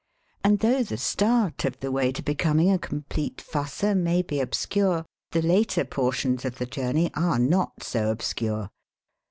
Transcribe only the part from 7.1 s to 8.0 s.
are not